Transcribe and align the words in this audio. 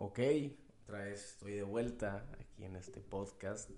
Ok, 0.00 0.20
otra 0.84 1.00
vez 1.00 1.32
estoy 1.32 1.54
de 1.54 1.64
vuelta 1.64 2.24
aquí 2.38 2.62
en 2.64 2.76
este 2.76 3.00
podcast. 3.00 3.68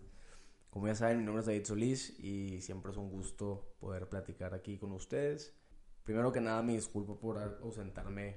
Como 0.68 0.86
ya 0.86 0.94
saben, 0.94 1.16
mi 1.16 1.24
nombre 1.24 1.40
es 1.40 1.46
David 1.46 1.64
Solís 1.64 2.20
y 2.20 2.60
siempre 2.60 2.92
es 2.92 2.98
un 2.98 3.08
gusto 3.08 3.72
poder 3.80 4.06
platicar 4.06 4.52
aquí 4.52 4.76
con 4.76 4.92
ustedes. 4.92 5.56
Primero 6.04 6.30
que 6.30 6.42
nada, 6.42 6.60
me 6.60 6.74
disculpo 6.74 7.18
por 7.18 7.38
ausentarme 7.38 8.36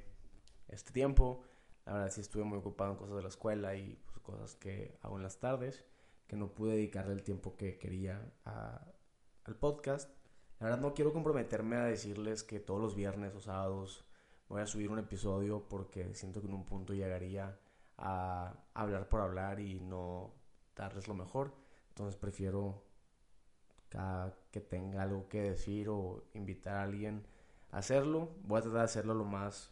este 0.69 0.93
tiempo. 0.93 1.43
La 1.85 1.91
verdad 1.91 2.09
sí 2.09 2.21
estuve 2.21 2.45
muy 2.45 2.57
ocupado 2.57 2.91
en 2.91 2.97
cosas 2.97 3.17
de 3.17 3.21
la 3.21 3.27
escuela 3.27 3.75
y 3.75 4.01
pues, 4.05 4.17
cosas 4.19 4.55
que 4.55 4.97
hago 5.01 5.17
en 5.17 5.23
las 5.23 5.41
tardes, 5.41 5.83
que 6.25 6.37
no 6.37 6.53
pude 6.53 6.75
dedicarle 6.75 7.11
el 7.11 7.23
tiempo 7.23 7.57
que 7.57 7.77
quería 7.77 8.31
al 8.45 9.57
podcast. 9.57 10.09
La 10.61 10.67
verdad 10.67 10.79
no 10.79 10.93
quiero 10.93 11.11
comprometerme 11.11 11.75
a 11.75 11.83
decirles 11.83 12.45
que 12.45 12.61
todos 12.61 12.79
los 12.79 12.95
viernes 12.95 13.35
o 13.35 13.41
sábados 13.41 14.05
voy 14.47 14.61
a 14.61 14.67
subir 14.67 14.89
un 14.89 14.99
episodio 14.99 15.67
porque 15.67 16.13
siento 16.13 16.39
que 16.39 16.47
en 16.47 16.53
un 16.53 16.65
punto 16.65 16.93
llegaría 16.93 17.59
a 18.05 18.53
hablar 18.73 19.07
por 19.07 19.21
hablar 19.21 19.61
y 19.61 19.79
no 19.79 20.33
darles 20.75 21.07
lo 21.07 21.13
mejor. 21.13 21.53
Entonces 21.89 22.17
prefiero 22.17 22.83
que 24.51 24.59
tenga 24.59 25.03
algo 25.03 25.29
que 25.29 25.41
decir 25.41 25.87
o 25.87 26.25
invitar 26.33 26.75
a 26.75 26.83
alguien 26.83 27.25
a 27.71 27.77
hacerlo. 27.77 28.29
Voy 28.43 28.59
a 28.59 28.61
tratar 28.61 28.79
de 28.79 28.85
hacerlo 28.85 29.13
lo 29.13 29.23
más 29.23 29.71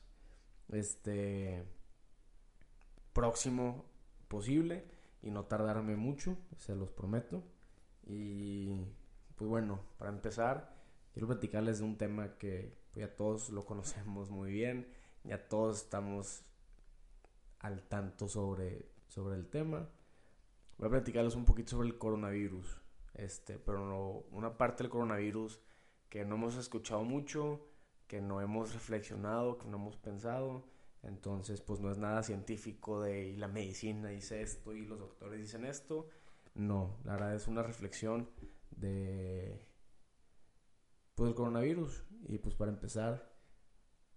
este 0.70 1.66
próximo 3.12 3.84
posible 4.28 4.86
y 5.22 5.30
no 5.32 5.46
tardarme 5.46 5.98
mucho, 5.98 6.38
se 6.56 6.76
los 6.76 6.90
prometo. 6.90 7.44
Y 8.06 8.78
pues 9.36 9.50
bueno, 9.50 9.82
para 9.98 10.12
empezar, 10.12 10.74
quiero 11.14 11.28
platicarles 11.28 11.80
de 11.80 11.86
un 11.86 11.98
tema 11.98 12.38
que 12.38 12.78
pues, 12.94 13.06
ya 13.06 13.14
todos 13.14 13.50
lo 13.50 13.66
conocemos 13.66 14.30
muy 14.30 14.52
bien, 14.52 14.88
ya 15.26 15.50
todos 15.50 15.82
estamos 15.82 16.46
al 17.62 17.84
tanto 17.84 18.28
sobre, 18.28 18.92
sobre 19.08 19.36
el 19.36 19.48
tema. 19.48 19.90
Voy 20.78 20.88
a 20.88 20.92
platicarles 20.92 21.36
un 21.36 21.46
poquito 21.46 21.72
sobre 21.72 21.88
el 21.88 21.98
coronavirus, 21.98 22.82
este, 23.14 23.60
pero 23.60 23.86
no, 23.86 24.26
una 24.36 24.58
parte 24.58 24.84
del 24.84 24.92
coronavirus 24.92 25.60
que 26.10 26.26
no 26.26 26.36
hemos 26.36 26.56
escuchado 26.56 27.04
mucho, 27.04 27.68
que 28.08 28.20
no 28.20 28.42
hemos 28.42 28.74
reflexionado, 28.74 29.58
que 29.58 29.68
no 29.68 29.78
hemos 29.78 29.96
pensado. 29.98 30.66
Entonces, 31.04 31.62
pues 31.62 31.80
no 31.80 31.92
es 31.92 31.98
nada 31.98 32.22
científico 32.24 33.02
de 33.02 33.30
y 33.30 33.38
la 33.38 33.48
medicina 33.48 34.10
dice 34.10 34.42
esto 34.42 34.74
y 34.74 34.86
los 34.86 35.00
doctores 35.00 35.40
dicen 35.40 35.66
esto. 35.66 36.10
No, 36.54 36.98
la 37.06 37.14
verdad 37.14 37.36
es 37.36 37.48
una 37.48 37.64
reflexión 37.64 38.30
de 38.72 39.66
pues 41.16 41.30
el 41.30 41.36
coronavirus 41.36 42.04
y 42.28 42.40
pues 42.40 42.56
para 42.56 42.72
empezar, 42.72 43.34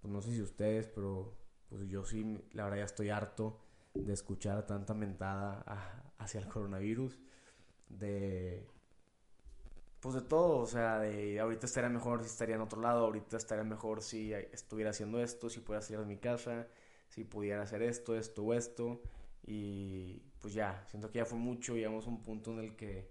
pues 0.00 0.12
no 0.12 0.20
sé 0.20 0.32
si 0.32 0.42
ustedes, 0.42 0.88
pero 0.88 1.36
pues 1.77 1.89
yo 1.89 2.05
sí, 2.05 2.39
la 2.53 2.64
verdad 2.64 2.78
ya 2.78 2.84
estoy 2.84 3.11
harto 3.11 3.58
de 3.94 4.12
escuchar 4.12 4.64
tanta 4.67 4.94
mentada 4.94 5.64
hacia 6.19 6.41
el 6.41 6.48
coronavirus, 6.48 7.19
de 7.89 8.66
pues 9.98 10.14
de 10.14 10.20
todo, 10.20 10.58
o 10.58 10.66
sea, 10.66 10.98
de 11.00 11.41
ahorita 11.41 11.66
estaría 11.66 11.89
mejor 11.89 12.20
si 12.22 12.27
estaría 12.27 12.56
en 12.56 12.61
otro 12.61 12.81
lado, 12.81 13.06
ahorita 13.06 13.36
estaría 13.39 13.64
mejor 13.64 14.03
si 14.03 14.33
estuviera 14.33 14.91
haciendo 14.91 15.20
esto, 15.20 15.48
si 15.48 15.61
pudiera 15.61 15.83
salir 15.83 16.00
de 16.00 16.06
mi 16.06 16.19
casa, 16.19 16.69
si 17.08 17.25
pudiera 17.25 17.62
hacer 17.62 17.83
esto, 17.83 18.14
esto 18.16 18.44
o 18.44 18.55
esto, 18.55 19.03
y 19.47 20.22
pues 20.41 20.55
ya, 20.55 20.84
siento 20.88 21.11
que 21.11 21.19
ya 21.19 21.25
fue 21.25 21.38
mucho, 21.38 21.75
llegamos 21.75 22.06
a 22.06 22.11
un 22.11 22.22
punto 22.22 22.53
en 22.53 22.61
el 22.61 22.77
que 22.77 23.11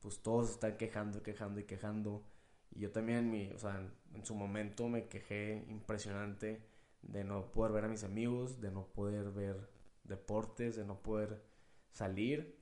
pues 0.00 0.20
todos 0.22 0.50
están 0.50 0.76
quejando, 0.76 1.22
quejando 1.22 1.60
y 1.60 1.64
quejando, 1.64 2.22
y 2.70 2.80
yo 2.80 2.92
también, 2.92 3.30
mi, 3.30 3.50
o 3.52 3.58
sea, 3.58 3.80
en 4.12 4.24
su 4.24 4.34
momento 4.34 4.88
me 4.88 5.08
quejé 5.08 5.64
impresionante 5.68 6.73
de 7.08 7.24
no 7.24 7.50
poder 7.52 7.72
ver 7.72 7.84
a 7.84 7.88
mis 7.88 8.04
amigos, 8.04 8.60
de 8.60 8.70
no 8.70 8.86
poder 8.86 9.30
ver 9.30 9.68
deportes, 10.04 10.76
de 10.76 10.84
no 10.84 11.02
poder 11.02 11.42
salir. 11.90 12.58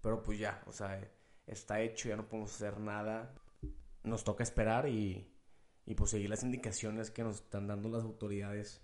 Pero 0.00 0.22
pues 0.22 0.38
ya, 0.38 0.62
o 0.66 0.72
sea, 0.72 1.00
está 1.46 1.80
hecho, 1.80 2.08
ya 2.08 2.16
no 2.16 2.28
podemos 2.28 2.54
hacer 2.54 2.78
nada. 2.78 3.34
Nos 4.02 4.24
toca 4.24 4.42
esperar 4.42 4.88
y, 4.88 5.32
y 5.86 5.94
pues 5.94 6.10
seguir 6.10 6.30
las 6.30 6.42
indicaciones 6.42 7.10
que 7.10 7.24
nos 7.24 7.36
están 7.36 7.66
dando 7.66 7.88
las 7.88 8.04
autoridades 8.04 8.82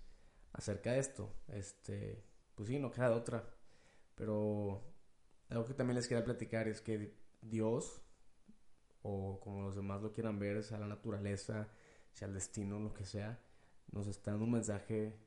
acerca 0.53 0.91
de 0.93 0.99
esto. 0.99 1.33
Este, 1.47 2.23
pues 2.55 2.69
sí, 2.69 2.79
no 2.79 2.91
queda 2.91 3.09
de 3.09 3.15
otra. 3.15 3.49
Pero 4.15 4.81
algo 5.49 5.65
que 5.65 5.73
también 5.73 5.95
les 5.95 6.07
quería 6.07 6.23
platicar 6.23 6.67
es 6.67 6.81
que 6.81 7.13
Dios, 7.41 8.01
o 9.03 9.39
como 9.39 9.61
los 9.63 9.75
demás 9.75 10.01
lo 10.01 10.11
quieran 10.11 10.39
ver, 10.39 10.63
sea 10.63 10.79
la 10.79 10.87
naturaleza, 10.87 11.69
sea 12.13 12.27
el 12.27 12.33
destino, 12.33 12.79
lo 12.79 12.93
que 12.93 13.05
sea, 13.05 13.39
nos 13.91 14.07
está 14.07 14.31
dando 14.31 14.45
un 14.45 14.51
mensaje 14.51 15.17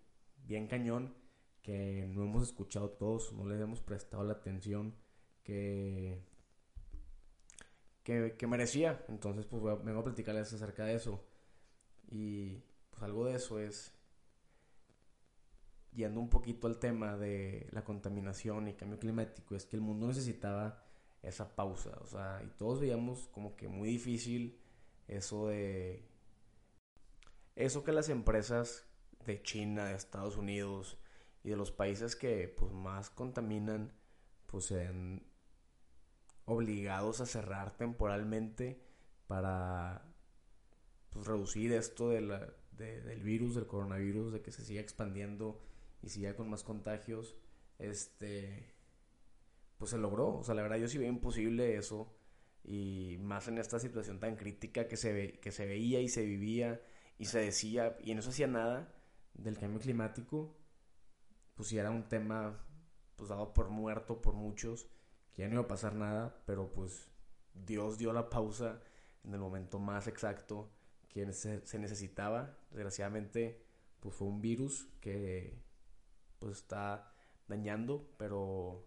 bien 0.47 0.67
cañón 0.67 1.15
que 1.63 2.07
no 2.09 2.23
hemos 2.25 2.43
escuchado 2.43 2.91
todos, 2.91 3.33
no 3.33 3.47
le 3.47 3.61
hemos 3.61 3.81
prestado 3.81 4.23
la 4.23 4.35
atención 4.35 4.95
que, 5.43 6.23
que, 8.03 8.47
merecía. 8.47 9.05
Entonces, 9.09 9.47
pues 9.47 9.63
voy 9.63 9.73
a, 9.73 9.77
vengo 9.77 10.01
a 10.01 10.05
platicarles 10.05 10.53
acerca 10.53 10.85
de 10.85 10.95
eso. 10.95 11.25
Y 12.11 12.63
pues 12.91 13.03
algo 13.03 13.25
de 13.25 13.37
eso 13.37 13.59
es, 13.59 13.95
yendo 15.93 16.21
un 16.21 16.29
poquito 16.29 16.67
al 16.67 16.79
tema 16.79 17.17
de 17.17 17.67
la 17.73 17.83
contaminación 17.83 18.69
y 18.69 18.75
cambio 18.75 18.99
climático, 18.99 19.57
es 19.57 19.65
que 19.65 19.77
el 19.77 19.83
mundo 19.83 20.07
necesitaba 20.07 20.85
esa 21.23 21.57
pausa. 21.57 21.99
O 22.03 22.07
sea, 22.07 22.43
y 22.45 22.51
todos 22.59 22.81
veíamos 22.81 23.29
como 23.29 23.57
que 23.57 23.69
muy 23.69 23.89
difícil 23.89 24.61
eso 25.09 25.49
de 25.49 26.14
eso 27.57 27.85
que 27.85 27.93
las 27.93 28.09
empresas 28.09 28.87
de 29.27 29.43
China, 29.43 29.87
de 29.87 29.95
Estados 29.95 30.37
Unidos 30.37 30.99
y 31.43 31.51
de 31.51 31.57
los 31.57 31.71
países 31.71 32.17
que 32.17 32.49
pues 32.49 32.73
más 32.73 33.11
contaminan 33.11 33.93
pues 34.47 34.67
sean 34.67 35.23
obligados 36.47 37.21
a 37.21 37.27
cerrar 37.27 37.77
temporalmente 37.77 38.81
para 39.27 40.05
pues, 41.11 41.27
reducir 41.27 41.73
esto 41.73 42.11
de 42.11 42.21
la, 42.21 42.55
del 42.73 43.23
virus, 43.23 43.55
del 43.55 43.67
coronavirus, 43.67 44.33
de 44.33 44.43
que 44.43 44.53
se 44.53 44.65
siga 44.65 44.81
expandiendo 44.81 45.61
y 46.03 46.11
siga 46.11 46.37
con 46.37 46.51
más 46.51 46.63
contagios, 46.63 47.37
este, 47.79 48.75
pues 49.79 49.91
se 49.91 49.99
logró. 49.99 50.37
O 50.39 50.45
sea, 50.45 50.55
la 50.55 50.63
verdad 50.63 50.77
yo 50.77 50.89
sí 50.89 50.99
veo 50.99 51.09
imposible 51.09 51.77
eso 51.77 52.15
y 52.65 53.17
más 53.21 53.49
en 53.49 53.59
esta 53.59 53.79
situación 53.79 54.21
tan 54.21 54.37
crítica 54.37 54.89
que 54.89 54.97
se, 54.97 55.13
ve, 55.13 55.41
que 55.41 55.53
se 55.53 55.67
veía 55.67 56.01
y 56.01 56.09
se 56.09 56.25
vivía 56.25 56.81
y 57.19 57.27
se 57.27 57.41
decía, 57.41 57.97
y 58.03 58.15
no 58.15 58.23
se 58.23 58.31
hacía 58.31 58.47
nada 58.47 58.93
del 59.35 59.59
cambio 59.59 59.81
climático, 59.81 60.57
pues 61.55 61.69
si 61.69 61.79
era 61.79 61.91
un 61.91 62.09
tema 62.09 62.65
pues 63.17 63.29
dado 63.29 63.53
por 63.53 63.69
muerto 63.69 64.21
por 64.21 64.35
muchos, 64.35 64.89
que 65.33 65.43
ya 65.43 65.49
no 65.49 65.55
iba 65.55 65.63
a 65.63 65.69
pasar 65.69 65.95
nada, 65.95 66.43
pero 66.47 66.73
pues 66.73 67.11
Dios 67.55 67.99
dio 67.99 68.13
la 68.13 68.29
pausa 68.29 68.81
en 69.25 69.35
el 69.35 69.41
momento 69.41 69.79
más 69.79 70.07
exacto 70.07 70.71
que 71.09 71.33
se, 71.33 71.65
se 71.65 71.79
necesitaba. 71.79 72.59
Desgraciadamente, 72.71 73.65
pues 74.01 74.15
fue 74.15 74.29
un 74.29 74.41
virus 74.41 74.89
que 75.01 75.63
pues 76.39 76.59
está 76.59 77.13
dañando, 77.47 78.09
pero 78.19 78.87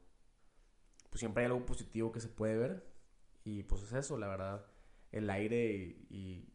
pues 1.09 1.19
siempre 1.19 1.43
hay 1.43 1.47
algo 1.47 1.65
positivo 1.65 2.11
que 2.11 2.19
se 2.19 2.27
puede 2.27 2.57
ver 2.57 2.97
y 3.43 3.63
pues 3.63 3.83
es 3.83 3.93
eso, 3.93 4.17
la 4.17 4.27
verdad, 4.27 4.65
el 5.11 5.29
aire 5.29 5.65
y 6.09 6.53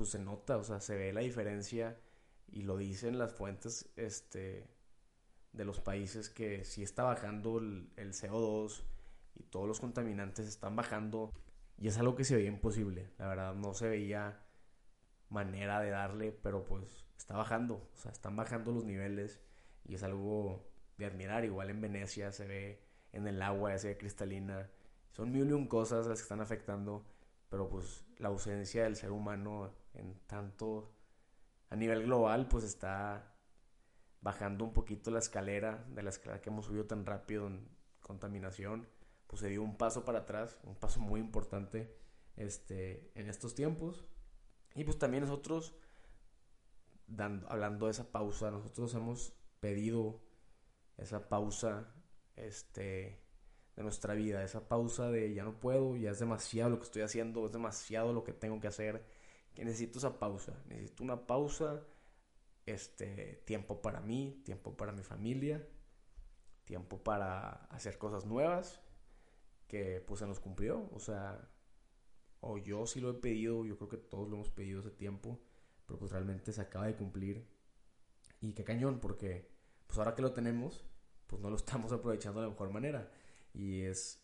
pues 0.00 0.12
se 0.12 0.18
nota, 0.18 0.56
o 0.56 0.64
sea, 0.64 0.80
se 0.80 0.96
ve 0.96 1.12
la 1.12 1.20
diferencia 1.20 2.00
y 2.48 2.62
lo 2.62 2.78
dicen 2.78 3.18
las 3.18 3.34
fuentes 3.34 3.92
este, 3.96 4.66
de 5.52 5.64
los 5.66 5.78
países 5.78 6.30
que 6.30 6.64
sí 6.64 6.82
está 6.82 7.02
bajando 7.02 7.58
el, 7.58 8.14
CO2 8.14 8.82
y 9.34 9.42
todos 9.42 9.68
los 9.68 9.78
contaminantes 9.78 10.46
están 10.48 10.74
bajando 10.74 11.34
y 11.76 11.88
es 11.88 11.98
algo 11.98 12.16
que 12.16 12.24
se 12.24 12.34
veía 12.34 12.48
imposible, 12.48 13.10
la 13.18 13.28
verdad 13.28 13.54
no 13.54 13.74
se 13.74 13.90
veía 13.90 14.42
manera 15.28 15.80
de 15.80 15.90
darle, 15.90 16.32
pero 16.32 16.64
pues 16.64 17.04
está 17.18 17.36
bajando, 17.36 17.90
o 17.92 17.96
sea, 17.98 18.10
están 18.10 18.36
bajando 18.36 18.72
los 18.72 18.86
niveles 18.86 19.38
y 19.84 19.96
es 19.96 20.02
algo 20.02 20.66
de 20.96 21.04
admirar, 21.04 21.44
igual 21.44 21.68
en 21.68 21.82
Venecia 21.82 22.32
se 22.32 22.46
ve 22.46 22.82
en 23.12 23.26
el 23.26 23.42
agua, 23.42 23.76
se 23.76 23.88
ve 23.88 23.98
cristalina, 23.98 24.70
son 25.10 25.30
mil 25.30 25.46
y 25.46 25.52
un 25.52 25.68
cosas 25.68 26.06
las 26.06 26.20
que 26.20 26.22
están 26.22 26.40
afectando, 26.40 27.04
pero 27.50 27.68
pues 27.68 28.02
la 28.16 28.28
ausencia 28.28 28.84
del 28.84 28.96
ser 28.96 29.10
humano 29.10 29.74
en 29.94 30.18
tanto 30.26 30.92
a 31.68 31.76
nivel 31.76 32.04
global 32.04 32.48
pues 32.48 32.64
está 32.64 33.34
bajando 34.20 34.64
un 34.64 34.72
poquito 34.72 35.10
la 35.10 35.18
escalera 35.18 35.84
de 35.88 36.02
la 36.02 36.10
escalera 36.10 36.40
que 36.40 36.50
hemos 36.50 36.66
subido 36.66 36.86
tan 36.86 37.06
rápido 37.06 37.46
en 37.46 37.68
contaminación 38.00 38.88
pues 39.26 39.40
se 39.40 39.48
dio 39.48 39.62
un 39.62 39.76
paso 39.76 40.04
para 40.04 40.20
atrás 40.20 40.58
un 40.64 40.74
paso 40.74 41.00
muy 41.00 41.20
importante 41.20 41.96
este 42.36 43.10
en 43.14 43.28
estos 43.28 43.54
tiempos. 43.54 44.04
Y 44.74 44.84
pues 44.84 44.98
también 44.98 45.24
nosotros 45.24 45.74
dando, 47.06 47.50
hablando 47.50 47.86
de 47.86 47.92
esa 47.92 48.10
pausa 48.12 48.50
nosotros 48.50 48.94
hemos 48.94 49.34
pedido 49.60 50.22
esa 50.96 51.28
pausa 51.28 51.92
este 52.36 53.20
de 53.76 53.82
nuestra 53.82 54.14
vida 54.14 54.44
esa 54.44 54.68
pausa 54.68 55.10
de 55.10 55.34
ya 55.34 55.44
no 55.44 55.58
puedo 55.58 55.96
ya 55.96 56.10
es 56.10 56.20
demasiado 56.20 56.70
lo 56.70 56.78
que 56.78 56.84
estoy 56.84 57.02
haciendo 57.02 57.44
es 57.46 57.52
demasiado 57.52 58.12
lo 58.12 58.22
que 58.22 58.32
tengo 58.32 58.60
que 58.60 58.68
hacer 58.68 59.04
que 59.54 59.64
necesito 59.64 59.98
esa 59.98 60.18
pausa, 60.18 60.62
necesito 60.66 61.02
una 61.02 61.26
pausa, 61.26 61.82
este, 62.66 63.42
tiempo 63.46 63.82
para 63.82 64.00
mí, 64.00 64.42
tiempo 64.44 64.76
para 64.76 64.92
mi 64.92 65.02
familia, 65.02 65.66
tiempo 66.64 67.02
para 67.02 67.64
hacer 67.66 67.98
cosas 67.98 68.26
nuevas, 68.26 68.80
que 69.66 70.00
pues 70.00 70.20
se 70.20 70.26
nos 70.26 70.40
cumplió, 70.40 70.88
o 70.92 71.00
sea, 71.00 71.48
o 72.40 72.58
yo 72.58 72.86
sí 72.86 73.00
lo 73.00 73.10
he 73.10 73.14
pedido, 73.14 73.64
yo 73.64 73.76
creo 73.76 73.88
que 73.88 73.96
todos 73.96 74.28
lo 74.28 74.36
hemos 74.36 74.50
pedido 74.50 74.80
ese 74.80 74.90
tiempo, 74.90 75.40
pero 75.86 75.98
pues 75.98 76.12
realmente 76.12 76.52
se 76.52 76.60
acaba 76.60 76.86
de 76.86 76.96
cumplir. 76.96 77.46
Y 78.40 78.54
qué 78.54 78.64
cañón, 78.64 79.00
porque 79.00 79.50
pues 79.86 79.98
ahora 79.98 80.14
que 80.14 80.22
lo 80.22 80.32
tenemos, 80.32 80.84
pues 81.26 81.42
no 81.42 81.50
lo 81.50 81.56
estamos 81.64 81.92
aprovechando 81.92 82.40
de 82.40 82.46
la 82.46 82.52
mejor 82.52 82.70
manera. 82.70 83.10
Y 83.52 83.82
es... 83.82 84.22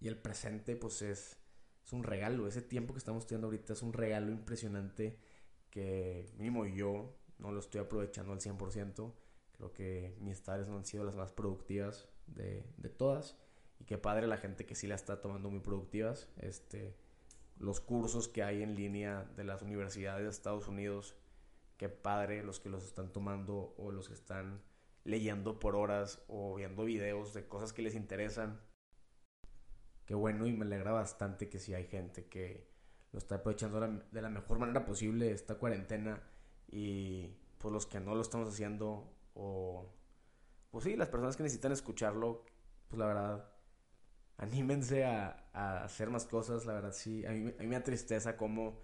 Y 0.00 0.08
el 0.08 0.18
presente 0.20 0.76
pues 0.76 1.02
es, 1.02 1.38
es 1.84 1.92
un 1.92 2.02
regalo, 2.02 2.46
ese 2.46 2.62
tiempo 2.62 2.94
que 2.94 2.98
estamos 2.98 3.26
teniendo 3.26 3.48
ahorita 3.48 3.74
es 3.74 3.82
un 3.82 3.92
regalo 3.92 4.30
impresionante 4.30 5.18
que 5.70 6.26
mínimo 6.38 6.66
yo 6.66 7.14
no 7.38 7.52
lo 7.52 7.60
estoy 7.60 7.80
aprovechando 7.80 8.32
al 8.32 8.40
100%. 8.40 9.12
Creo 9.52 9.72
que 9.72 10.16
mis 10.20 10.42
tardes 10.42 10.68
no 10.68 10.76
han 10.76 10.84
sido 10.84 11.04
las 11.04 11.16
más 11.16 11.32
productivas 11.32 12.08
de, 12.26 12.64
de 12.76 12.88
todas. 12.88 13.36
Y 13.80 13.84
qué 13.84 13.98
padre 13.98 14.26
la 14.26 14.36
gente 14.36 14.66
que 14.66 14.74
sí 14.74 14.86
la 14.86 14.94
está 14.94 15.20
tomando 15.20 15.50
muy 15.50 15.60
productivas. 15.60 16.28
Este, 16.38 16.96
los 17.58 17.80
cursos 17.80 18.28
que 18.28 18.42
hay 18.42 18.62
en 18.62 18.74
línea 18.74 19.24
de 19.36 19.44
las 19.44 19.62
universidades 19.62 20.24
de 20.24 20.30
Estados 20.30 20.68
Unidos, 20.68 21.16
qué 21.76 21.88
padre 21.88 22.42
los 22.42 22.60
que 22.60 22.68
los 22.68 22.84
están 22.84 23.12
tomando 23.12 23.74
o 23.76 23.90
los 23.90 24.08
que 24.08 24.14
están 24.14 24.62
leyendo 25.04 25.58
por 25.60 25.76
horas 25.76 26.22
o 26.28 26.54
viendo 26.54 26.84
videos 26.84 27.34
de 27.34 27.46
cosas 27.46 27.72
que 27.72 27.82
les 27.82 27.94
interesan. 27.94 28.60
Qué 30.06 30.14
bueno 30.14 30.46
y 30.46 30.52
me 30.52 30.64
alegra 30.64 30.92
bastante 30.92 31.48
que 31.48 31.58
sí 31.58 31.74
hay 31.74 31.86
gente 31.86 32.26
que 32.26 32.68
lo 33.12 33.18
está 33.18 33.36
aprovechando 33.36 33.80
de 33.80 34.22
la 34.22 34.28
mejor 34.28 34.58
manera 34.58 34.84
posible 34.84 35.30
esta 35.30 35.54
cuarentena 35.54 36.22
y 36.70 37.28
pues 37.58 37.72
los 37.72 37.86
que 37.86 38.00
no 38.00 38.14
lo 38.14 38.22
estamos 38.22 38.48
haciendo 38.48 39.14
o 39.34 39.94
pues 40.70 40.84
sí, 40.84 40.96
las 40.96 41.08
personas 41.08 41.36
que 41.36 41.44
necesitan 41.44 41.72
escucharlo, 41.72 42.44
pues 42.88 42.98
la 42.98 43.06
verdad 43.06 43.48
anímense 44.36 45.04
a, 45.04 45.48
hacer 45.84 46.10
más 46.10 46.26
cosas, 46.26 46.66
la 46.66 46.74
verdad 46.74 46.92
sí, 46.92 47.24
a 47.24 47.30
mí, 47.30 47.54
a 47.56 47.62
mí 47.62 47.66
me 47.68 47.76
da 47.76 47.84
tristeza 47.84 48.36
como 48.36 48.82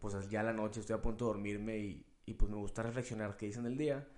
pues 0.00 0.28
ya 0.28 0.42
la 0.42 0.52
noche 0.52 0.80
estoy 0.80 0.96
a 0.96 1.02
punto 1.02 1.26
de 1.26 1.32
dormirme 1.32 1.78
y, 1.78 2.06
y 2.26 2.34
pues 2.34 2.50
me 2.50 2.56
gusta 2.56 2.82
reflexionar 2.82 3.36
qué 3.36 3.46
hice 3.46 3.60
en 3.60 3.66
el 3.66 3.76
día 3.76 4.08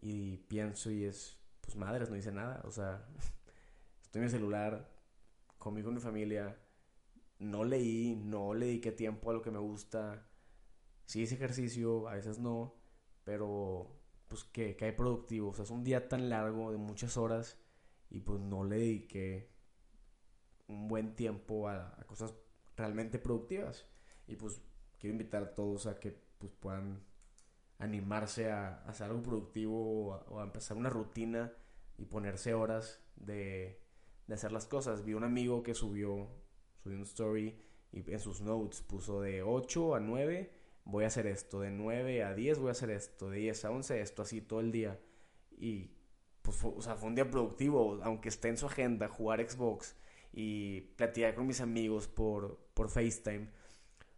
y 0.00 0.36
pienso 0.36 0.90
y 0.90 1.04
es, 1.04 1.38
pues 1.60 1.76
madres, 1.76 2.10
no 2.10 2.16
hice 2.16 2.32
nada, 2.32 2.60
o 2.64 2.70
sea, 2.70 3.06
estoy 4.02 4.20
en 4.20 4.24
mi 4.24 4.30
celular, 4.30 4.88
conmigo 5.58 5.86
con 5.86 5.94
mi 5.94 6.00
familia, 6.00 6.58
no 7.38 7.64
leí, 7.64 8.16
no 8.16 8.54
le 8.54 8.66
dediqué 8.66 8.92
tiempo 8.92 9.30
a 9.30 9.34
lo 9.34 9.42
que 9.42 9.50
me 9.50 9.58
gusta, 9.58 10.28
sí 11.06 11.22
hice 11.22 11.34
ejercicio, 11.34 12.08
a 12.08 12.14
veces 12.14 12.38
no, 12.38 12.74
pero 13.24 13.98
pues 14.28 14.44
que, 14.44 14.76
que 14.76 14.92
productivo, 14.92 15.50
o 15.50 15.54
sea, 15.54 15.64
es 15.64 15.70
un 15.70 15.84
día 15.84 16.08
tan 16.08 16.28
largo 16.28 16.70
de 16.70 16.78
muchas 16.78 17.16
horas 17.16 17.58
y 18.10 18.20
pues 18.20 18.40
no 18.40 18.64
le 18.64 18.76
dediqué 18.76 19.50
un 20.68 20.88
buen 20.88 21.14
tiempo 21.14 21.68
a, 21.68 21.96
cosas 22.06 22.34
realmente 22.76 23.18
productivas. 23.18 23.86
Y 24.26 24.36
pues 24.36 24.60
quiero 24.98 25.12
invitar 25.12 25.42
a 25.42 25.54
todos 25.54 25.86
a 25.86 25.98
que 25.98 26.12
pues, 26.38 26.52
puedan 26.52 27.02
animarse 27.78 28.50
a, 28.50 28.82
hacer 28.84 29.08
algo 29.08 29.22
productivo 29.22 30.08
o 30.28 30.40
a, 30.40 30.44
empezar 30.44 30.76
una 30.76 30.90
rutina 30.90 31.52
y 31.96 32.04
ponerse 32.04 32.54
horas 32.54 33.02
de, 33.16 33.82
de, 34.28 34.34
hacer 34.34 34.52
las 34.52 34.66
cosas. 34.66 35.04
Vi 35.04 35.14
un 35.14 35.24
amigo 35.24 35.62
que 35.62 35.74
subió, 35.74 36.28
subió 36.82 36.96
un 36.96 37.02
story 37.02 37.56
y 37.92 38.10
en 38.12 38.20
sus 38.20 38.40
notes 38.40 38.82
puso 38.82 39.20
de 39.20 39.42
8 39.42 39.94
a 39.96 40.00
9 40.00 40.52
voy 40.84 41.04
a 41.04 41.08
hacer 41.08 41.26
esto, 41.26 41.60
de 41.60 41.70
9 41.70 42.24
a 42.24 42.34
10 42.34 42.58
voy 42.60 42.68
a 42.68 42.72
hacer 42.72 42.90
esto, 42.90 43.28
de 43.30 43.38
10 43.38 43.64
a 43.66 43.70
11 43.70 44.00
esto, 44.00 44.22
así 44.22 44.40
todo 44.40 44.60
el 44.60 44.72
día. 44.72 44.98
Y 45.50 45.90
pues 46.42 46.56
fue, 46.56 46.72
o 46.76 46.80
sea, 46.80 46.96
fue 46.96 47.08
un 47.08 47.14
día 47.14 47.30
productivo, 47.30 48.00
aunque 48.02 48.28
esté 48.28 48.48
en 48.48 48.56
su 48.56 48.66
agenda 48.66 49.08
jugar 49.08 49.46
Xbox 49.46 49.96
y 50.32 50.80
platicar 50.96 51.34
con 51.34 51.46
mis 51.46 51.60
amigos 51.60 52.08
por, 52.08 52.58
por 52.74 52.88
FaceTime, 52.88 53.50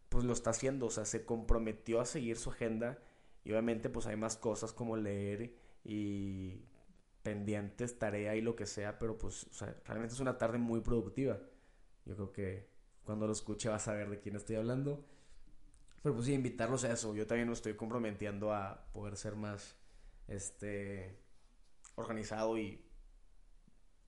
pues 0.09 0.25
lo 0.25 0.33
está 0.33 0.51
haciendo, 0.51 0.87
o 0.87 0.91
sea, 0.91 1.05
se 1.05 1.25
comprometió 1.25 2.01
a 2.01 2.05
seguir 2.05 2.37
su 2.37 2.51
agenda 2.51 2.99
y 3.45 3.51
obviamente 3.53 3.89
pues 3.89 4.07
hay 4.07 4.17
más 4.17 4.37
cosas 4.37 4.73
como 4.73 4.97
leer 4.97 5.55
y 5.85 6.63
pendientes, 7.23 7.99
tarea 7.99 8.37
y 8.37 8.41
lo 8.41 8.57
que 8.57 8.67
sea, 8.67 8.99
pero 8.99 9.19
pues 9.19 9.47
realmente 9.85 10.15
es 10.15 10.21
una 10.21 10.39
tarde 10.39 10.59
muy 10.59 10.81
productiva. 10.81 11.39
Yo 12.05 12.15
creo 12.15 12.33
que 12.33 12.71
cuando 13.05 13.27
lo 13.27 13.33
escuche 13.33 13.69
vas 13.69 13.89
a 13.89 13.95
ver 13.95 14.11
de 14.11 14.21
quién 14.21 14.37
estoy 14.37 14.57
hablando. 14.57 15.07
Pero 16.03 16.15
pues 16.15 16.27
sí, 16.27 16.33
invitarlos 16.33 16.85
a 16.85 16.93
eso. 16.93 17.15
Yo 17.15 17.27
también 17.27 17.49
me 17.49 17.55
estoy 17.55 17.75
comprometiendo 17.75 18.53
a 18.55 18.91
poder 18.93 19.17
ser 19.17 19.37
más 19.37 19.77
este 20.29 21.19
organizado 21.97 22.57
y 22.57 22.87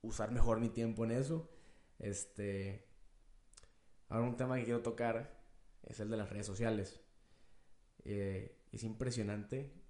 usar 0.00 0.30
mejor 0.30 0.60
mi 0.60 0.70
tiempo 0.70 1.04
en 1.04 1.12
eso. 1.12 1.50
Este. 1.98 2.88
Ahora 4.08 4.26
un 4.26 4.36
tema 4.36 4.56
que 4.56 4.64
quiero 4.64 4.82
tocar 4.82 5.42
es 5.82 6.00
el 6.00 6.10
de 6.10 6.16
las 6.16 6.30
redes 6.30 6.46
sociales. 6.46 7.00
Eh, 8.04 8.58
es 8.72 8.84
impresionante 8.84 9.82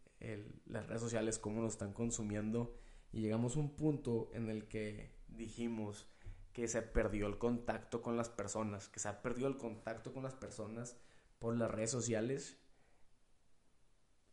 las 0.66 0.86
redes 0.86 1.00
sociales, 1.00 1.38
cómo 1.38 1.62
nos 1.62 1.72
están 1.72 1.92
consumiendo. 1.92 2.78
Y 3.12 3.20
llegamos 3.20 3.56
a 3.56 3.60
un 3.60 3.76
punto 3.76 4.30
en 4.32 4.48
el 4.48 4.66
que 4.66 5.14
dijimos 5.28 6.08
que 6.52 6.68
se 6.68 6.82
perdió 6.82 7.26
el 7.26 7.38
contacto 7.38 8.02
con 8.02 8.16
las 8.16 8.28
personas, 8.28 8.88
que 8.88 9.00
se 9.00 9.08
ha 9.08 9.22
perdido 9.22 9.48
el 9.48 9.56
contacto 9.56 10.12
con 10.12 10.22
las 10.22 10.34
personas 10.34 10.96
por 11.38 11.56
las 11.56 11.70
redes 11.70 11.90
sociales. 11.90 12.58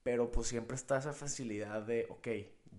Pero 0.04 0.32
pues 0.32 0.48
siempre 0.48 0.76
está 0.76 0.98
esa 0.98 1.14
facilidad 1.14 1.82
de, 1.84 2.08
ok, 2.10 2.28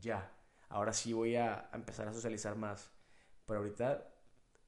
ya, 0.01 0.35
ahora 0.69 0.93
sí 0.93 1.13
voy 1.13 1.37
a 1.37 1.71
empezar 1.73 2.09
a 2.09 2.15
socializar 2.15 2.57
más. 2.57 2.91
Pero 3.47 3.61
ahorita 3.61 4.15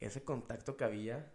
ese 0.00 0.24
contacto 0.24 0.76
que 0.76 0.84
había, 0.84 1.32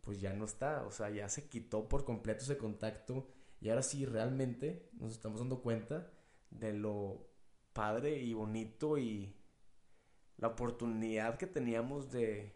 pues 0.00 0.20
ya 0.20 0.32
no 0.32 0.44
está, 0.44 0.84
o 0.84 0.90
sea, 0.90 1.10
ya 1.10 1.28
se 1.28 1.48
quitó 1.48 1.88
por 1.88 2.04
completo 2.04 2.44
ese 2.44 2.58
contacto 2.58 3.28
y 3.60 3.68
ahora 3.68 3.82
sí 3.82 4.04
realmente 4.06 4.90
nos 4.94 5.12
estamos 5.12 5.40
dando 5.40 5.62
cuenta 5.62 6.10
de 6.50 6.72
lo 6.72 7.33
padre 7.74 8.16
y 8.22 8.32
bonito 8.32 8.96
y 8.96 9.36
la 10.38 10.48
oportunidad 10.48 11.36
que 11.36 11.46
teníamos 11.46 12.10
de 12.10 12.54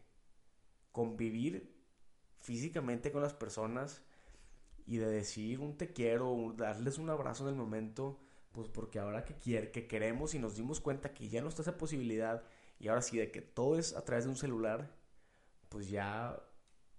convivir 0.93 1.77
físicamente 2.41 3.13
con 3.13 3.23
las 3.23 3.35
personas 3.35 4.03
y 4.87 4.97
de 4.97 5.07
decir 5.07 5.61
un 5.61 5.77
te 5.77 5.93
quiero, 5.93 6.55
darles 6.57 6.99
un 6.99 7.11
abrazo 7.11 7.45
en 7.45 7.51
el 7.51 7.61
momento, 7.61 8.19
pues 8.53 8.69
porque 8.69 8.99
ahora 8.99 9.25
que, 9.25 9.35
quiere, 9.35 9.71
que 9.71 9.87
queremos 9.87 10.35
y 10.35 10.39
nos 10.39 10.57
dimos 10.57 10.81
cuenta 10.81 11.13
que 11.13 11.29
ya 11.29 11.43
no 11.43 11.49
está 11.49 11.63
esa 11.63 11.77
posibilidad 11.77 12.43
y 12.79 12.89
ahora 12.89 13.03
sí 13.03 13.19
de 13.19 13.31
que 13.31 13.43
todo 13.43 13.79
es 13.79 13.95
a 13.95 14.05
través 14.05 14.25
de 14.25 14.31
un 14.31 14.37
celular, 14.37 14.97
pues 15.69 15.91
ya, 15.91 16.43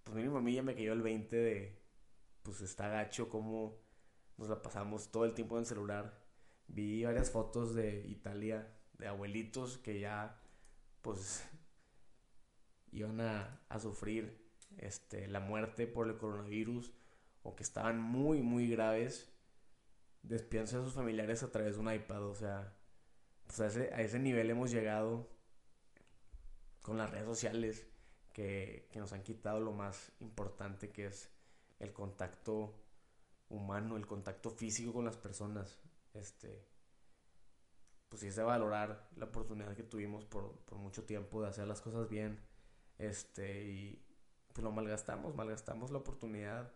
pues 0.04 0.16
mínimo 0.16 0.38
a 0.38 0.42
mí 0.42 0.54
ya 0.54 0.62
me 0.62 0.76
cayó 0.76 0.94
el 0.94 1.02
20 1.02 1.36
de, 1.36 1.82
pues 2.44 2.62
está 2.62 2.90
gacho 2.90 3.28
como 3.30 3.80
nos 4.38 4.50
la 4.50 4.62
pasamos 4.62 5.12
todo 5.12 5.26
el 5.26 5.34
tiempo 5.34 5.56
en 5.56 5.62
el 5.62 5.66
celular. 5.66 6.29
Vi 6.70 7.04
varias 7.04 7.32
fotos 7.32 7.76
de 7.76 8.08
Italia, 8.08 8.74
de 8.98 9.08
abuelitos 9.08 9.78
que 9.78 10.00
ya, 10.00 10.40
pues, 11.02 11.44
iban 12.92 13.22
a, 13.22 13.60
sufrir 13.80 14.50
este, 14.78 15.28
la 15.28 15.40
muerte 15.40 15.88
por 15.88 16.08
el 16.08 16.18
coronavirus 16.18 16.94
o 17.44 17.56
que 17.56 17.64
estaban 17.64 18.02
muy, 18.02 18.42
muy 18.42 18.70
graves, 18.70 19.32
despidiéndose 20.24 20.78
a 20.78 20.84
sus 20.84 20.94
familiares 20.94 21.44
a 21.44 21.52
través 21.52 21.76
de 21.76 21.82
un 21.82 21.94
iPad. 21.94 22.24
O 22.26 22.36
sea, 22.36 22.74
pues 23.46 23.60
a, 23.60 23.68
ese, 23.68 23.94
a 23.94 24.02
ese 24.02 24.20
nivel 24.20 24.50
hemos 24.50 24.72
llegado 24.72 25.30
con 26.82 26.98
las 26.98 27.10
redes 27.10 27.26
sociales 27.26 27.90
que, 28.34 28.90
nos 28.96 29.14
han 29.14 29.24
quitado 29.24 29.60
lo 29.60 29.74
más 29.74 30.12
importante 30.20 30.92
que 30.92 31.08
es 31.08 31.30
el 31.80 31.94
contacto 31.94 32.74
humano, 33.50 33.98
el 33.98 34.08
contacto 34.08 34.50
físico 34.50 34.94
con 34.94 35.06
las 35.06 35.18
personas. 35.18 35.78
Este, 36.14 36.68
pues 38.10 38.22
sí 38.22 38.28
es 38.28 38.36
de 38.36 38.44
valorar 38.44 39.08
la 39.16 39.26
oportunidad 39.26 39.76
que 39.76 39.84
tuvimos 39.84 40.26
por, 40.26 40.60
mucho 40.72 41.04
tiempo 41.04 41.42
de 41.42 41.50
hacer 41.50 41.68
las 41.68 41.82
cosas 41.82 42.10
bien. 42.10 42.40
Este, 42.98 43.64
y 43.64 44.06
pues 44.54 44.64
lo 44.64 44.72
malgastamos, 44.72 45.36
malgastamos 45.36 45.92
la 45.92 46.00
oportunidad 46.00 46.74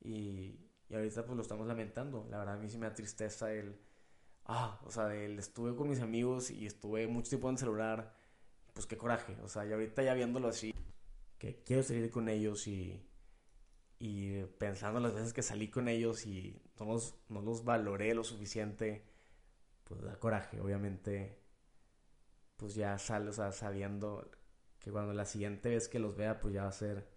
y, 0.00 0.60
y 0.88 0.94
ahorita 0.94 1.24
pues 1.24 1.36
lo 1.36 1.42
estamos 1.42 1.66
lamentando. 1.66 2.26
La 2.30 2.38
verdad 2.38 2.54
a 2.54 2.58
mí 2.58 2.68
sí 2.68 2.78
me 2.78 2.86
da 2.86 2.94
tristeza 2.94 3.52
el, 3.52 3.80
ah, 4.46 4.80
o 4.84 4.90
sea, 4.90 5.14
el 5.14 5.38
estuve 5.38 5.74
con 5.74 5.88
mis 5.88 6.00
amigos 6.00 6.50
y 6.50 6.66
estuve 6.66 7.06
mucho 7.06 7.30
tiempo 7.30 7.48
en 7.48 7.54
el 7.54 7.58
celular, 7.58 8.14
pues 8.72 8.86
qué 8.86 8.96
coraje, 8.96 9.36
o 9.42 9.48
sea, 9.48 9.66
y 9.66 9.72
ahorita 9.72 10.02
ya 10.02 10.14
viéndolo 10.14 10.48
así, 10.48 10.74
que 11.38 11.62
quiero 11.64 11.82
salir 11.82 12.10
con 12.10 12.28
ellos 12.28 12.66
y, 12.66 13.02
y 14.06 14.44
pensando 14.58 15.00
las 15.00 15.14
veces 15.14 15.32
que 15.32 15.42
salí 15.42 15.70
con 15.70 15.88
ellos 15.88 16.26
y 16.26 16.60
no 16.78 16.84
los, 16.84 17.16
no 17.30 17.40
los 17.40 17.64
valoré 17.64 18.14
lo 18.14 18.22
suficiente, 18.22 19.02
pues 19.84 20.02
da 20.02 20.18
coraje, 20.20 20.60
obviamente, 20.60 21.38
pues 22.58 22.74
ya 22.74 22.98
sale, 22.98 23.30
o 23.30 23.32
sea, 23.32 23.50
sabiendo 23.50 24.30
que 24.78 24.90
cuando 24.90 25.14
la 25.14 25.24
siguiente 25.24 25.70
vez 25.70 25.88
que 25.88 25.98
los 25.98 26.16
vea, 26.16 26.38
pues 26.38 26.52
ya 26.52 26.64
va 26.64 26.68
a 26.68 26.72
ser 26.72 27.08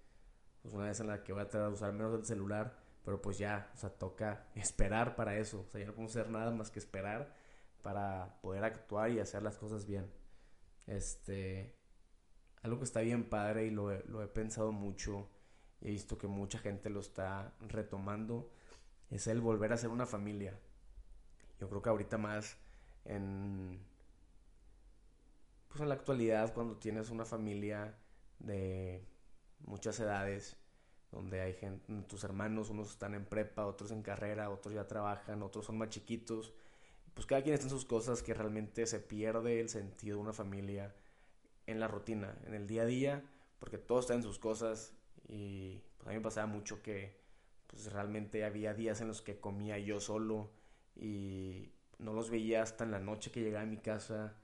pues 0.61 0.73
una 0.73 0.85
vez 0.85 1.01
en 1.01 1.07
la 1.07 1.25
que 1.25 1.33
voy 1.33 1.41
a 1.41 1.49
tratar 1.49 1.67
de 1.67 1.73
usar 1.73 1.91
menos 1.91 2.17
el 2.17 2.25
celular, 2.25 2.79
pero 3.03 3.21
pues 3.21 3.37
ya, 3.37 3.69
o 3.73 3.77
sea, 3.77 3.89
toca 3.89 4.47
esperar 4.55 5.17
para 5.17 5.37
eso, 5.37 5.65
o 5.67 5.69
sea, 5.69 5.81
ya 5.81 5.87
no 5.87 5.93
podemos 5.93 6.15
hacer 6.15 6.31
nada 6.31 6.51
más 6.51 6.71
que 6.71 6.79
esperar 6.79 7.35
para 7.81 8.39
poder 8.41 8.63
actuar 8.63 9.11
y 9.11 9.19
hacer 9.19 9.43
las 9.43 9.57
cosas 9.57 9.85
bien. 9.85 10.09
Este, 10.87 11.75
algo 12.61 12.77
que 12.79 12.85
está 12.85 13.01
bien 13.01 13.29
padre 13.29 13.65
y 13.65 13.71
lo 13.71 13.91
lo 14.05 14.23
he 14.23 14.27
pensado 14.27 14.71
mucho 14.71 15.29
he 15.81 15.89
visto 15.89 16.17
que 16.17 16.27
mucha 16.27 16.59
gente 16.59 16.89
lo 16.89 16.99
está 16.99 17.53
retomando 17.61 18.49
es 19.09 19.27
el 19.27 19.41
volver 19.41 19.73
a 19.73 19.77
ser 19.77 19.89
una 19.89 20.05
familia. 20.05 20.59
Yo 21.59 21.69
creo 21.69 21.81
que 21.81 21.89
ahorita 21.89 22.17
más 22.17 22.57
en 23.05 23.79
pues 25.67 25.81
en 25.81 25.89
la 25.89 25.95
actualidad 25.95 26.53
cuando 26.53 26.77
tienes 26.77 27.09
una 27.09 27.25
familia 27.25 27.95
de 28.39 29.05
muchas 29.59 29.99
edades 29.99 30.57
donde 31.11 31.41
hay 31.41 31.53
gente, 31.53 31.85
tus 32.07 32.23
hermanos, 32.23 32.69
unos 32.69 32.91
están 32.91 33.15
en 33.15 33.25
prepa, 33.25 33.65
otros 33.65 33.91
en 33.91 34.01
carrera, 34.01 34.49
otros 34.49 34.75
ya 34.75 34.87
trabajan, 34.87 35.41
otros 35.41 35.65
son 35.65 35.77
más 35.77 35.89
chiquitos, 35.89 36.53
pues 37.13 37.25
cada 37.25 37.41
quien 37.41 37.53
está 37.53 37.67
en 37.67 37.71
sus 37.71 37.85
cosas 37.85 38.21
que 38.21 38.33
realmente 38.33 38.85
se 38.85 38.99
pierde 38.99 39.59
el 39.59 39.69
sentido 39.69 40.17
de 40.17 40.23
una 40.23 40.33
familia 40.33 40.95
en 41.65 41.79
la 41.79 41.87
rutina, 41.87 42.37
en 42.45 42.53
el 42.53 42.67
día 42.67 42.83
a 42.83 42.85
día, 42.85 43.23
porque 43.59 43.77
todos 43.77 44.05
están 44.05 44.17
en 44.17 44.23
sus 44.23 44.37
cosas 44.37 44.96
y 45.27 45.83
pues 45.97 46.07
a 46.07 46.11
mí 46.11 46.17
me 46.17 46.21
pasaba 46.23 46.47
mucho 46.47 46.81
que 46.81 47.19
pues 47.67 47.91
realmente 47.91 48.45
había 48.45 48.73
días 48.73 49.01
en 49.01 49.09
los 49.09 49.21
que 49.21 49.39
comía 49.39 49.77
yo 49.77 49.99
solo 49.99 50.51
y 50.95 51.73
no 51.99 52.13
los 52.13 52.29
veía 52.29 52.63
hasta 52.63 52.83
en 52.83 52.91
la 52.91 52.99
noche 52.99 53.31
que 53.31 53.41
llegaba 53.41 53.63
a 53.63 53.67
mi 53.67 53.77
casa. 53.77 54.35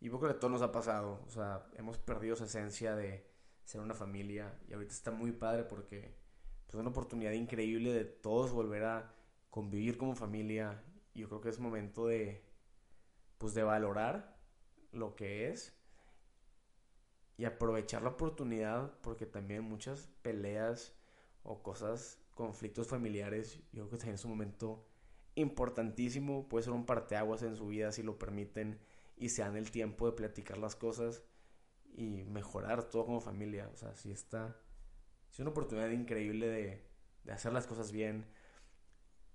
Y 0.00 0.10
que 0.10 0.26
a 0.26 0.38
todos 0.38 0.50
nos 0.50 0.62
ha 0.62 0.72
pasado, 0.72 1.22
o 1.26 1.30
sea, 1.30 1.66
hemos 1.76 1.96
perdido 1.98 2.34
esa 2.34 2.44
esencia 2.44 2.94
de 2.94 3.26
ser 3.64 3.80
una 3.80 3.94
familia 3.94 4.58
y 4.68 4.74
ahorita 4.74 4.92
está 4.92 5.10
muy 5.10 5.32
padre 5.32 5.64
porque 5.64 6.14
pues, 6.66 6.74
es 6.74 6.80
una 6.80 6.90
oportunidad 6.90 7.32
increíble 7.32 7.92
de 7.92 8.04
todos 8.04 8.52
volver 8.52 8.84
a 8.84 9.14
convivir 9.48 9.96
como 9.96 10.14
familia. 10.14 10.82
Yo 11.14 11.28
creo 11.28 11.40
que 11.40 11.48
es 11.48 11.58
momento 11.58 12.06
de 12.06 12.44
pues 13.38 13.54
de 13.54 13.62
valorar 13.62 14.36
lo 14.92 15.16
que 15.16 15.48
es 15.48 15.76
y 17.36 17.44
aprovechar 17.44 18.02
la 18.02 18.10
oportunidad 18.10 18.92
porque 19.00 19.26
también 19.26 19.64
muchas 19.64 20.08
peleas 20.22 20.94
o 21.42 21.62
cosas, 21.62 22.18
conflictos 22.34 22.88
familiares, 22.88 23.60
yo 23.72 23.86
creo 23.86 23.90
que 23.90 23.96
también 23.96 24.14
es 24.14 24.24
un 24.24 24.30
momento 24.30 24.86
importantísimo, 25.34 26.48
puede 26.48 26.64
ser 26.64 26.72
un 26.72 26.86
parteaguas 26.86 27.42
en 27.42 27.56
su 27.56 27.66
vida 27.66 27.92
si 27.92 28.02
lo 28.02 28.18
permiten 28.18 28.78
y 29.16 29.30
se 29.30 29.42
dan 29.42 29.56
el 29.56 29.70
tiempo 29.70 30.06
de 30.06 30.12
platicar 30.12 30.58
las 30.58 30.76
cosas 30.76 31.22
y 31.92 32.24
mejorar 32.24 32.84
todo 32.84 33.06
como 33.06 33.20
familia. 33.20 33.68
O 33.72 33.76
sea, 33.76 33.94
si 33.96 34.10
está, 34.10 34.56
es 35.32 35.38
una 35.40 35.50
oportunidad 35.50 35.90
increíble 35.90 36.48
de, 36.48 36.88
de 37.24 37.32
hacer 37.32 37.52
las 37.52 37.66
cosas 37.66 37.90
bien 37.92 38.26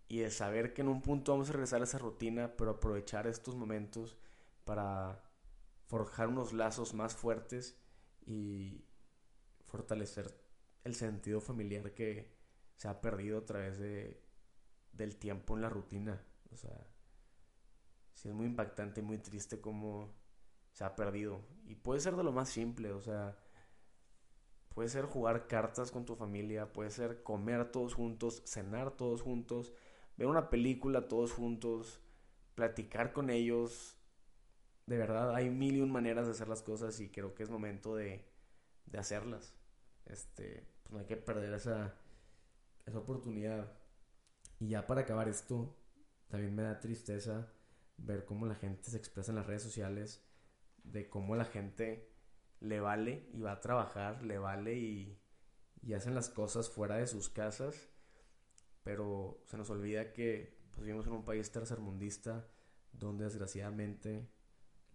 y 0.07 0.19
de 0.19 0.31
saber 0.31 0.73
que 0.73 0.81
en 0.81 0.87
un 0.87 1.01
punto 1.01 1.33
vamos 1.33 1.49
a 1.49 1.53
regresar 1.53 1.81
a 1.81 1.83
esa 1.83 1.97
rutina, 1.97 2.55
pero 2.57 2.71
aprovechar 2.71 3.27
estos 3.27 3.55
momentos 3.55 4.17
para 4.63 5.21
forjar 5.85 6.27
unos 6.27 6.53
lazos 6.53 6.93
más 6.93 7.15
fuertes 7.15 7.77
y 8.29 8.85
fortalecer 9.65 10.33
el 10.83 10.95
sentido 10.95 11.41
familiar 11.41 11.93
que 11.93 12.37
se 12.75 12.87
ha 12.87 13.01
perdido 13.01 13.39
a 13.39 13.45
través 13.45 13.77
de, 13.77 14.23
del 14.93 15.17
tiempo 15.17 15.55
en 15.55 15.61
la 15.61 15.69
rutina. 15.69 16.25
O 16.51 16.55
sea, 16.55 16.87
sí 18.13 18.29
es 18.29 18.33
muy 18.33 18.45
impactante 18.45 19.01
y 19.01 19.03
muy 19.03 19.17
triste 19.17 19.59
como 19.59 20.13
se 20.71 20.83
ha 20.83 20.95
perdido. 20.95 21.41
Y 21.65 21.75
puede 21.75 21.99
ser 21.99 22.15
de 22.15 22.23
lo 22.23 22.31
más 22.31 22.49
simple, 22.49 22.91
o 22.93 23.01
sea, 23.01 23.37
puede 24.69 24.89
ser 24.89 25.05
jugar 25.05 25.47
cartas 25.47 25.91
con 25.91 26.05
tu 26.05 26.15
familia, 26.15 26.71
puede 26.71 26.89
ser 26.89 27.23
comer 27.23 27.71
todos 27.71 27.93
juntos, 27.93 28.41
cenar 28.45 28.91
todos 28.91 29.21
juntos, 29.21 29.73
ver 30.17 30.27
una 30.27 30.49
película 30.49 31.07
todos 31.07 31.33
juntos, 31.33 31.99
platicar 32.55 33.13
con 33.13 33.29
ellos. 33.29 33.98
De 34.89 34.97
verdad, 34.97 35.35
hay 35.35 35.51
mil 35.51 35.75
y 35.77 35.81
un 35.81 35.91
maneras 35.91 36.25
de 36.25 36.31
hacer 36.31 36.47
las 36.47 36.63
cosas 36.63 36.99
y 36.99 37.09
creo 37.09 37.35
que 37.35 37.43
es 37.43 37.51
momento 37.51 37.95
de, 37.95 38.25
de 38.87 38.97
hacerlas. 38.97 39.53
Este, 40.07 40.65
pues 40.81 40.91
no 40.91 40.97
hay 40.97 41.05
que 41.05 41.15
perder 41.15 41.53
esa, 41.53 41.93
esa 42.87 42.97
oportunidad. 42.97 43.71
Y 44.59 44.69
ya 44.69 44.87
para 44.87 45.01
acabar 45.01 45.29
esto, 45.29 45.77
también 46.27 46.55
me 46.55 46.63
da 46.63 46.79
tristeza 46.79 47.53
ver 47.97 48.25
cómo 48.25 48.47
la 48.47 48.55
gente 48.55 48.89
se 48.89 48.97
expresa 48.97 49.31
en 49.31 49.35
las 49.35 49.45
redes 49.45 49.61
sociales, 49.61 50.25
de 50.83 51.07
cómo 51.07 51.35
la 51.35 51.45
gente 51.45 52.11
le 52.59 52.79
vale 52.79 53.29
y 53.31 53.41
va 53.41 53.51
a 53.51 53.61
trabajar, 53.61 54.23
le 54.23 54.39
vale 54.39 54.73
y, 54.73 55.21
hacen 55.95 56.15
las 56.15 56.29
cosas 56.29 56.67
fuera 56.67 56.95
de 56.95 57.05
sus 57.05 57.29
casas, 57.29 57.91
pero 58.81 59.43
se 59.45 59.55
nos 59.55 59.69
olvida 59.69 60.13
que 60.13 60.57
pues, 60.71 60.81
vivimos 60.81 61.05
en 61.05 61.13
un 61.13 61.25
país 61.25 61.51
tercermundista 61.51 62.47
donde 62.91 63.25
desgraciadamente 63.25 64.27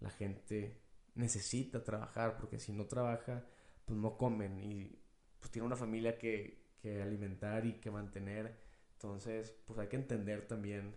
la 0.04 0.10
gente 0.10 0.82
necesita 1.14 1.82
trabajar, 1.82 2.36
porque 2.36 2.58
si 2.58 2.72
no 2.72 2.86
trabaja, 2.86 3.46
pues 3.86 3.98
no 3.98 4.16
comen 4.18 4.60
y 4.60 5.02
pues 5.40 5.50
tiene 5.50 5.66
una 5.66 5.76
familia 5.76 6.18
que, 6.18 6.76
que 6.78 7.02
alimentar 7.02 7.64
y 7.64 7.80
que 7.80 7.90
mantener. 7.90 8.56
Entonces, 8.92 9.56
pues 9.66 9.78
hay 9.78 9.88
que 9.88 9.96
entender 9.96 10.46
también 10.46 10.94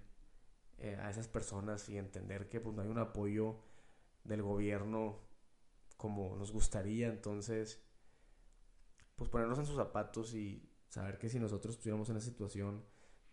eh, 0.77 0.97
a 0.99 1.09
esas 1.09 1.27
personas 1.27 1.87
y 1.89 1.97
entender 1.97 2.49
que 2.49 2.59
pues 2.59 2.75
no 2.75 2.81
hay 2.81 2.89
un 2.89 2.99
apoyo 2.99 3.59
del 4.25 4.41
gobierno 4.41 5.19
como 5.95 6.35
nos 6.35 6.51
gustaría. 6.51 7.07
Entonces, 7.07 7.81
pues 9.15 9.29
ponernos 9.29 9.57
en 9.59 9.65
sus 9.65 9.77
zapatos 9.77 10.33
y 10.33 10.69
saber 10.89 11.17
que 11.17 11.29
si 11.29 11.39
nosotros 11.39 11.75
estuviéramos 11.75 12.09
en 12.09 12.17
esa 12.17 12.27
situación, 12.27 12.85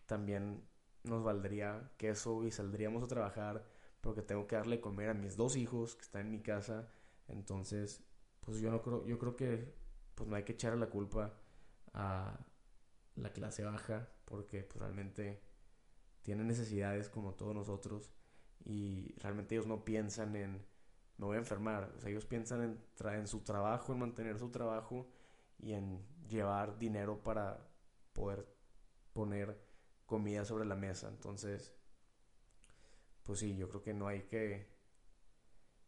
también 0.06 0.64
nos 1.02 1.24
valdría 1.24 1.92
queso 1.96 2.44
y 2.44 2.52
saldríamos 2.52 3.02
a 3.02 3.08
trabajar 3.08 3.64
porque 4.04 4.23
tengo 4.23 4.46
que 4.46 4.56
darle 4.56 4.80
comer 4.80 5.08
a 5.08 5.14
mis 5.14 5.34
dos 5.37 5.56
hijos 5.56 5.96
que 5.96 6.02
están 6.02 6.26
en 6.26 6.32
mi 6.32 6.42
casa. 6.42 6.88
Entonces, 7.26 8.04
pues 8.40 8.61
yo 8.61 8.70
no 8.70 8.82
creo, 8.82 9.06
yo 9.06 9.18
creo 9.18 9.34
que 9.34 9.75
pues 10.14 10.28
no 10.28 10.37
hay 10.37 10.44
que 10.44 10.52
echarle 10.52 10.78
la 10.78 10.90
culpa 10.90 11.34
a 11.94 12.38
la 13.16 13.32
clase 13.32 13.64
baja 13.64 14.08
porque 14.26 14.62
pues 14.62 14.78
realmente 14.78 15.42
tienen 16.23 16.46
necesidades 16.46 17.08
como 17.08 17.34
todos 17.34 17.54
nosotros 17.54 18.12
y 18.64 19.14
realmente 19.18 19.54
ellos 19.54 19.66
no 19.66 19.84
piensan 19.84 20.37
en 20.37 20.66
me 21.16 21.26
voy 21.26 21.37
a 21.37 21.38
enfermar, 21.38 21.92
o 21.96 22.00
sea, 22.00 22.11
ellos 22.11 22.26
piensan 22.26 22.62
en, 22.62 22.84
en 23.12 23.26
su 23.28 23.40
trabajo, 23.40 23.92
en 23.92 24.00
mantener 24.00 24.38
su 24.38 24.50
trabajo 24.50 25.08
y 25.58 25.73
en 25.73 26.04
llevar 26.28 26.78
dinero 26.78 27.23
para 27.23 27.70
poder 28.12 28.46
poner 29.12 29.64
comida 30.06 30.44
sobre 30.44 30.64
la 30.64 30.75
mesa. 30.75 31.08
Entonces, 31.08 31.73
pues 33.24 33.40
sí, 33.40 33.56
yo 33.56 33.68
creo 33.68 33.82
que 33.82 33.94
no 33.94 34.06
hay 34.06 34.22
que, 34.22 34.68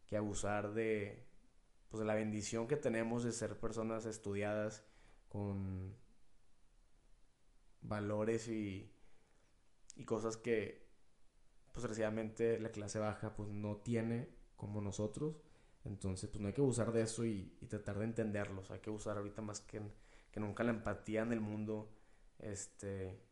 que 0.07 0.17
abusar 0.17 0.73
de, 0.73 1.27
pues 1.89 1.99
de 1.99 2.05
la 2.05 2.15
bendición 2.15 2.67
que 2.67 2.75
tenemos 2.75 3.23
de 3.23 3.31
ser 3.31 3.59
personas 3.59 4.05
estudiadas 4.05 4.83
con 5.29 5.95
valores 7.81 8.47
y, 8.47 8.91
y 9.95 10.05
cosas 10.05 10.37
que 10.37 10.87
pues 11.71 11.83
desgraciadamente 11.83 12.59
la 12.59 12.71
clase 12.71 12.99
baja 12.99 13.35
pues 13.35 13.49
no 13.49 13.77
tiene 13.77 14.29
como 14.55 14.81
nosotros. 14.81 15.35
Entonces 15.85 16.29
pues 16.29 16.41
no 16.41 16.47
hay 16.47 16.53
que 16.53 16.61
abusar 16.61 16.91
de 16.91 17.03
eso 17.03 17.23
y, 17.25 17.55
tratar 17.69 17.99
de 17.99 18.05
entenderlos. 18.05 18.71
Hay 18.71 18.79
que 18.79 18.89
usar 18.89 19.17
ahorita 19.17 19.41
más 19.41 19.61
que, 19.61 19.81
que 20.31 20.39
nunca 20.39 20.63
la 20.63 20.71
empatía 20.71 21.21
en 21.21 21.33
el 21.33 21.39
mundo 21.39 21.89
este 22.39 23.26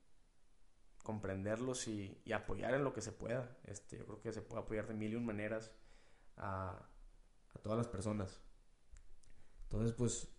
comprenderlos 1.06 1.88
y, 1.88 2.22
y, 2.26 2.34
apoyar 2.34 2.74
en 2.74 2.84
lo 2.84 2.94
que 2.94 3.02
se 3.02 3.14
pueda 3.14 3.58
este 3.64 3.98
yo 3.98 4.06
creo 4.06 4.22
que 4.22 4.34
se 4.34 4.42
puede 4.42 4.64
apoyar 4.64 4.88
de 4.88 4.94
mil 4.94 5.14
y 5.14 5.16
un 5.16 5.26
maneras 5.26 5.72
a, 6.36 6.90
a 7.54 7.60
todas 7.60 7.78
las 7.78 7.88
personas 7.88 8.42
entonces, 9.66 9.94
pues, 9.94 10.30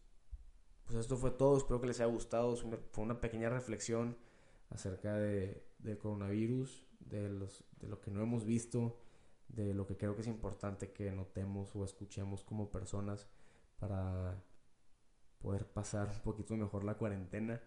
pues 0.84 0.98
esto 0.98 1.16
fue 1.16 1.30
todo. 1.30 1.56
Espero 1.56 1.80
que 1.80 1.88
les 1.88 2.00
haya 2.00 2.10
gustado. 2.10 2.56
Fue 2.56 3.04
una 3.04 3.20
pequeña 3.20 3.50
reflexión 3.50 4.16
acerca 4.70 5.14
de, 5.14 5.66
del 5.78 5.98
coronavirus, 5.98 6.86
de, 7.00 7.28
los, 7.28 7.64
de 7.80 7.88
lo 7.88 8.00
que 8.00 8.10
no 8.10 8.22
hemos 8.22 8.44
visto, 8.44 8.98
de 9.48 9.74
lo 9.74 9.86
que 9.86 9.96
creo 9.96 10.14
que 10.14 10.22
es 10.22 10.26
importante 10.26 10.92
que 10.92 11.12
notemos 11.12 11.74
o 11.76 11.84
escuchemos 11.84 12.42
como 12.42 12.70
personas 12.70 13.28
para 13.78 14.42
poder 15.38 15.66
pasar 15.66 16.08
un 16.08 16.22
poquito 16.22 16.56
mejor 16.56 16.84
la 16.84 16.96
cuarentena. 16.96 17.60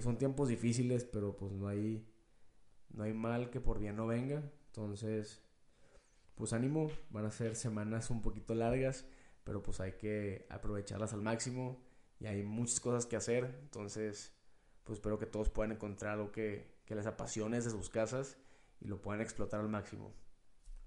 Son 0.00 0.18
tiempos 0.18 0.48
difíciles, 0.48 1.04
pero 1.04 1.36
pues 1.36 1.52
no 1.52 1.68
hay, 1.68 2.06
no 2.90 3.04
hay 3.04 3.14
mal 3.14 3.50
que 3.50 3.60
por 3.60 3.78
bien 3.78 3.96
no 3.96 4.06
venga. 4.06 4.42
Entonces, 4.66 5.42
pues 6.34 6.52
ánimo, 6.52 6.90
van 7.10 7.26
a 7.26 7.30
ser 7.30 7.56
semanas 7.56 8.10
un 8.10 8.22
poquito 8.22 8.54
largas 8.54 9.06
pero 9.48 9.62
pues 9.62 9.80
hay 9.80 9.92
que 9.92 10.46
aprovecharlas 10.50 11.14
al 11.14 11.22
máximo 11.22 11.82
y 12.20 12.26
hay 12.26 12.42
muchas 12.42 12.80
cosas 12.80 13.06
que 13.06 13.16
hacer, 13.16 13.58
entonces 13.62 14.36
pues 14.84 14.98
espero 14.98 15.18
que 15.18 15.24
todos 15.24 15.48
puedan 15.48 15.72
encontrar 15.72 16.12
algo 16.12 16.32
que, 16.32 16.82
que 16.84 16.94
les 16.94 17.06
apasione 17.06 17.56
desde 17.56 17.70
sus 17.70 17.88
casas 17.88 18.36
y 18.78 18.88
lo 18.88 19.00
puedan 19.00 19.22
explotar 19.22 19.60
al 19.60 19.70
máximo. 19.70 20.12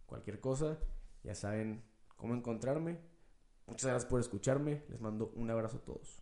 Cualquier 0.05 0.39
cosa, 0.39 0.77
ya 1.24 1.34
saben 1.34 1.84
cómo 2.17 2.36
encontrarme. 2.36 3.00
Muchas 3.65 3.89
gracias 3.89 4.08
por 4.08 4.20
escucharme, 4.20 4.84
les 4.89 5.01
mando 5.01 5.31
un 5.36 5.50
abrazo 5.50 5.77
a 5.77 5.84
todos. 5.84 6.22